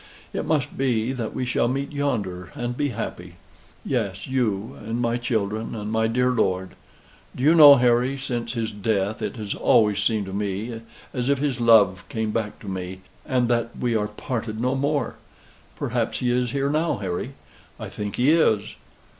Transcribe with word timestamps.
It 0.33 0.45
must 0.47 0.79
be 0.79 1.11
that 1.11 1.35
we 1.35 1.45
shall 1.45 1.67
meet 1.67 1.91
yonder, 1.91 2.51
and 2.55 2.75
be 2.75 2.87
happy. 2.89 3.35
Yes, 3.85 4.25
you 4.25 4.75
and 4.83 4.99
my 4.99 5.17
children, 5.17 5.75
and 5.75 5.91
my 5.91 6.07
dear 6.07 6.31
lord. 6.31 6.71
Do 7.35 7.43
you 7.43 7.53
know, 7.53 7.75
Harry, 7.75 8.17
since 8.17 8.53
his 8.53 8.71
death, 8.71 9.21
it 9.21 9.35
has 9.35 9.53
always 9.53 10.01
seemed 10.01 10.25
to 10.25 10.33
me 10.33 10.81
as 11.13 11.29
if 11.29 11.37
his 11.37 11.61
love 11.61 12.03
came 12.09 12.31
back 12.31 12.57
to 12.61 12.67
me, 12.67 13.01
and 13.27 13.47
that 13.49 13.77
we 13.77 13.95
are 13.95 14.07
parted 14.07 14.59
no 14.59 14.73
more. 14.73 15.17
Perhaps 15.75 16.17
he 16.17 16.31
is 16.31 16.49
here 16.49 16.71
now, 16.71 16.97
Harry 16.97 17.33
I 17.79 17.87
think 17.87 18.15
he 18.15 18.31
is. 18.31 18.73